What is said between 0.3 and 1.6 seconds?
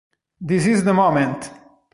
This Is the Moment!